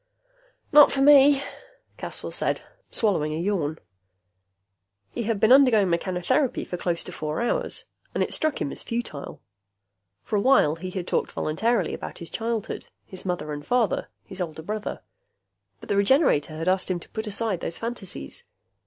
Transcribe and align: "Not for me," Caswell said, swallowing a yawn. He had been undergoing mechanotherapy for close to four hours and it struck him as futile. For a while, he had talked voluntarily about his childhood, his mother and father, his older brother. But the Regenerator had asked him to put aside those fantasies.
"Not 0.71 0.91
for 0.91 1.03
me," 1.03 1.43
Caswell 1.97 2.31
said, 2.31 2.61
swallowing 2.89 3.35
a 3.35 3.37
yawn. 3.37 3.77
He 5.11 5.21
had 5.25 5.39
been 5.39 5.51
undergoing 5.51 5.91
mechanotherapy 5.91 6.65
for 6.65 6.75
close 6.75 7.03
to 7.03 7.11
four 7.11 7.39
hours 7.39 7.85
and 8.15 8.23
it 8.23 8.33
struck 8.33 8.59
him 8.59 8.71
as 8.71 8.81
futile. 8.81 9.43
For 10.23 10.37
a 10.37 10.41
while, 10.41 10.73
he 10.77 10.89
had 10.89 11.05
talked 11.05 11.31
voluntarily 11.31 11.93
about 11.93 12.17
his 12.17 12.31
childhood, 12.31 12.87
his 13.05 13.27
mother 13.27 13.53
and 13.53 13.63
father, 13.63 14.07
his 14.25 14.41
older 14.41 14.63
brother. 14.63 15.01
But 15.79 15.87
the 15.87 15.97
Regenerator 15.97 16.57
had 16.57 16.67
asked 16.67 16.89
him 16.89 16.99
to 16.99 17.09
put 17.09 17.27
aside 17.27 17.59
those 17.59 17.77
fantasies. 17.77 18.43